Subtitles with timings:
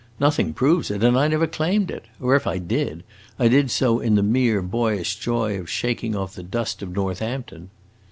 [0.19, 3.03] Nothing proves it, and I never claimed it; or if I did,
[3.37, 7.69] I did so in the mere boyish joy of shaking off the dust of Northampton.